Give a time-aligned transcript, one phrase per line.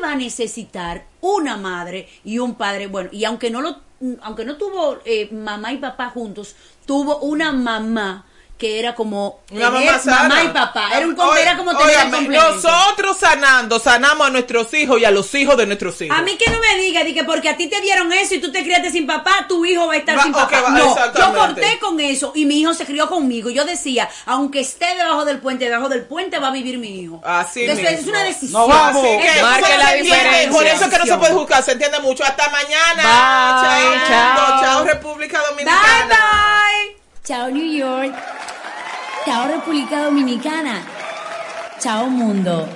[0.00, 3.76] iba a necesitar una madre y un padre, bueno, y aunque no lo,
[4.22, 8.24] aunque no tuvo eh, mamá y papá juntos, tuvo una mamá
[8.60, 10.44] que era como Una tener mamá sana.
[10.44, 10.90] y papá.
[10.94, 12.52] Era, un, Oye, era como tener complemento.
[12.56, 16.14] Nosotros sanando, sanamos a nuestros hijos y a los hijos de nuestros hijos.
[16.16, 18.38] A mí que no me diga, di que porque a ti te dieron eso y
[18.40, 20.60] tú te criaste sin papá, tu hijo va a estar Va- sin papá.
[20.60, 23.48] va- no, yo corté con eso y mi hijo se crió conmigo.
[23.48, 27.22] Yo decía, aunque esté debajo del puente, debajo del puente va a vivir mi hijo.
[27.24, 28.02] Así Entonces, mismo.
[28.02, 28.60] es una decisión.
[28.60, 29.02] No vamos.
[29.02, 30.50] Así que, Marque ¿cómo la diferencia.
[30.52, 32.24] Por eso es que no se puede juzgar, se entiende mucho.
[32.24, 33.62] Hasta mañana.
[33.62, 34.36] Bye, chao.
[34.36, 34.60] chao.
[34.62, 36.08] Chao, República Bye Dominicana.
[36.08, 36.96] bye.
[37.24, 38.14] Chao New York.
[39.24, 40.82] Chao República Dominicana.
[41.78, 42.68] Chao mundo.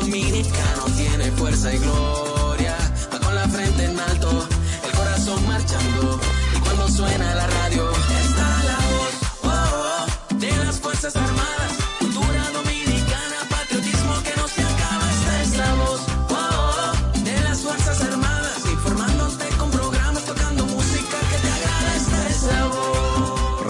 [0.00, 2.76] Dominicano tiene fuerza y gloria.
[3.12, 4.48] Va con la frente en alto,
[4.84, 6.18] el corazón marchando.
[6.56, 7.46] Y cuando suena la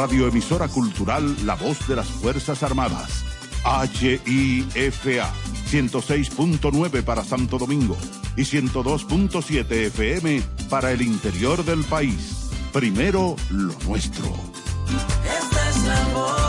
[0.00, 3.22] Radioemisora Cultural La Voz de las Fuerzas Armadas.
[3.66, 5.30] HIFA
[5.70, 7.98] 106.9 para Santo Domingo
[8.34, 12.48] y 102.7 FM para el interior del país.
[12.72, 14.24] Primero lo nuestro.
[15.22, 16.40] Esta es la voz.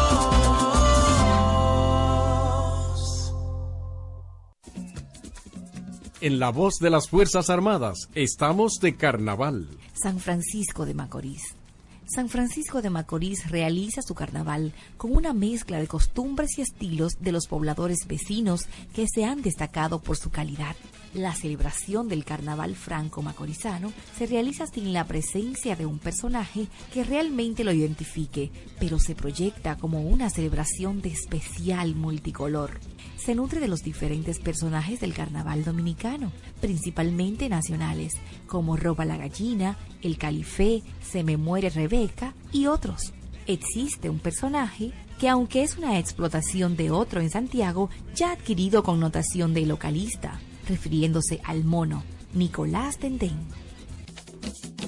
[6.22, 9.68] En la voz de las Fuerzas Armadas estamos de carnaval.
[10.02, 11.61] San Francisco de Macorís.
[12.08, 17.32] San Francisco de Macorís realiza su carnaval con una mezcla de costumbres y estilos de
[17.32, 20.76] los pobladores vecinos que se han destacado por su calidad.
[21.14, 27.64] La celebración del carnaval franco-macorizano se realiza sin la presencia de un personaje que realmente
[27.64, 32.80] lo identifique, pero se proyecta como una celebración de especial multicolor
[33.24, 38.14] se nutre de los diferentes personajes del carnaval dominicano, principalmente nacionales,
[38.48, 43.14] como Roba la Gallina, El Califé, Se me muere Rebeca y otros.
[43.46, 48.82] Existe un personaje que aunque es una explotación de otro en Santiago, ya ha adquirido
[48.82, 52.04] connotación de localista, refiriéndose al mono,
[52.34, 53.38] Nicolás Dendén.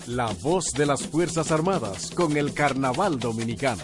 [0.08, 3.84] La voz de las Fuerzas Armadas con el carnaval dominicano.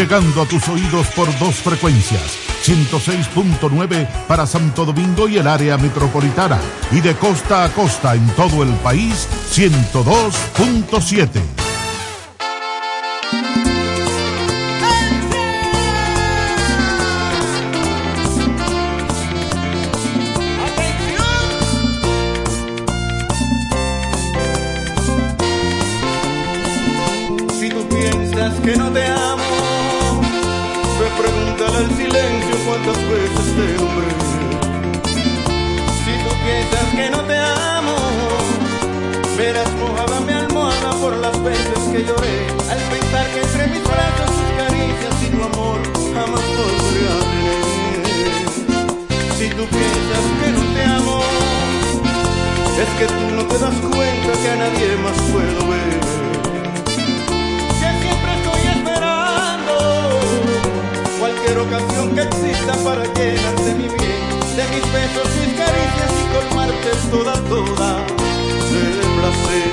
[0.00, 2.22] llegando a tus oídos por dos frecuencias,
[2.64, 6.58] 106.9 para Santo Domingo y el área metropolitana,
[6.90, 11.28] y de costa a costa en todo el país, 102.7.
[27.58, 29.39] Si tú piensas Que no te amo
[31.60, 34.08] Silencio cuántas veces te nombré.
[35.04, 37.96] Si tú piensas que no te amo,
[39.36, 42.46] verás mojada mi almohada por las veces que lloré.
[42.70, 45.80] Al pensar que entre mis brazos tus caricias y tu amor
[46.14, 47.28] jamás volverán.
[49.36, 51.20] Si tú piensas que no te amo,
[52.80, 56.29] es que tú no te das cuenta que a nadie más puedo ver.
[61.60, 63.96] quiero canción que exista para llenarte mi bien,
[64.56, 68.06] de mis besos, mis caricias y colmarte toda, toda
[68.70, 69.69] de placer.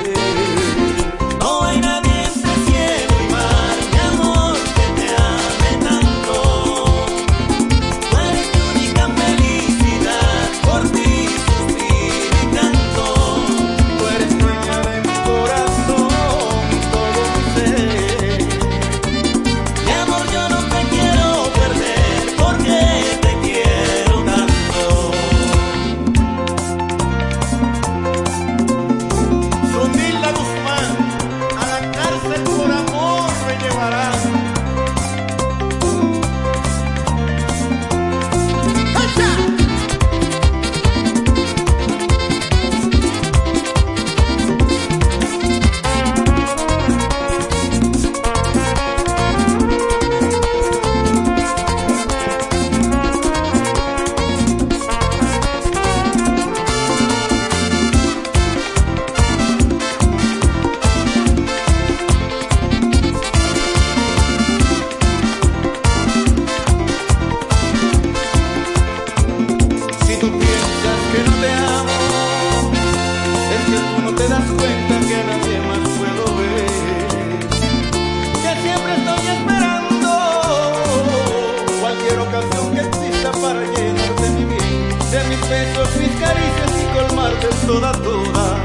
[87.68, 88.57] sola toda.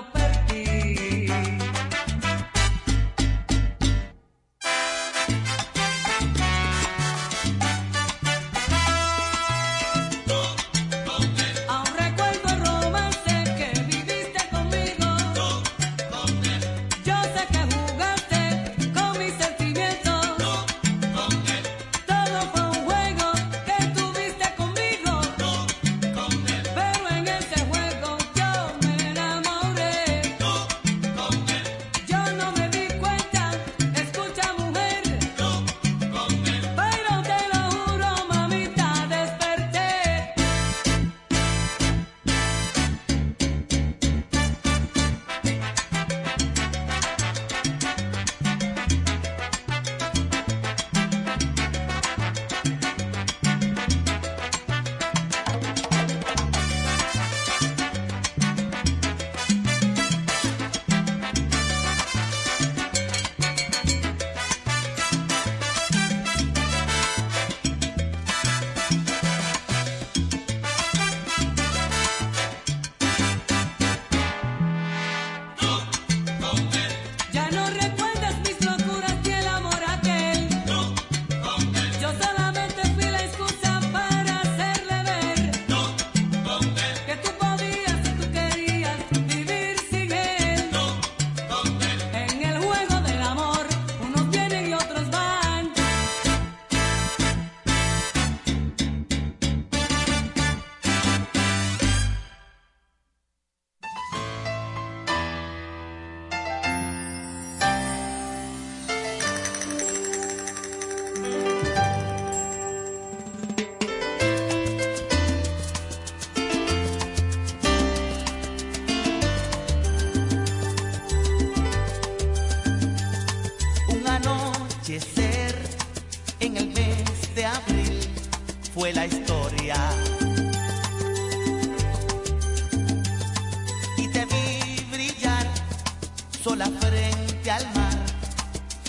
[0.00, 0.29] no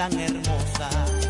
[0.02, 1.21] tan hermosa.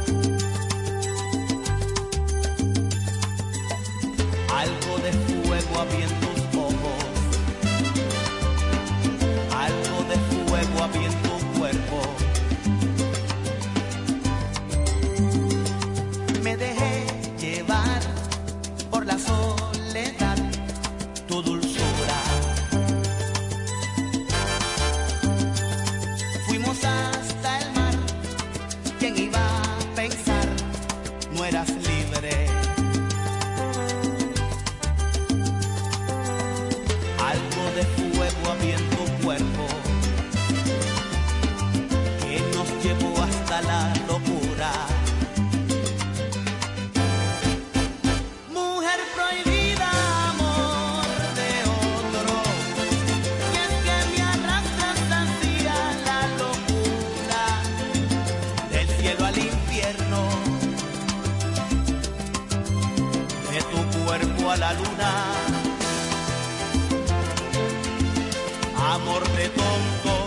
[64.21, 65.12] cuerpo a la luna.
[68.93, 70.20] Amor de tonto